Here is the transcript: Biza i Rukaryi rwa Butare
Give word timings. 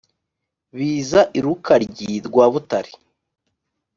Biza 0.77 1.21
i 1.37 1.39
Rukaryi 1.45 2.11
rwa 2.27 2.45
Butare 2.51 2.91